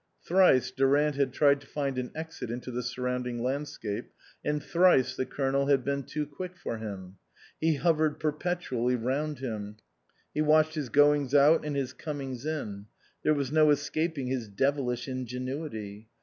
Thrice 0.25 0.71
Durant 0.71 1.13
had 1.15 1.31
tried 1.31 1.61
to 1.61 1.67
find 1.67 1.99
an 1.99 2.09
exit 2.15 2.49
into 2.49 2.71
the 2.71 2.81
sur 2.81 3.03
rounding 3.03 3.43
landscape, 3.43 4.09
and 4.43 4.63
thrice 4.63 5.15
the 5.15 5.27
Colonel 5.27 5.67
had 5.67 5.83
been 5.85 6.01
too 6.01 6.25
quick 6.25 6.57
for 6.57 6.79
him. 6.79 7.17
He 7.59 7.75
hovered 7.75 8.19
perpetually 8.19 8.95
round 8.95 9.37
him; 9.37 9.77
he 10.33 10.41
watched 10.41 10.73
his 10.73 10.89
goings 10.89 11.35
out 11.35 11.63
and 11.63 11.75
his 11.75 11.93
comings 11.93 12.47
in; 12.47 12.87
there 13.23 13.35
was 13.35 13.51
no 13.51 13.69
escaping 13.69 14.25
his 14.25 14.47
devilish 14.47 15.07
ingenuity. 15.07 16.07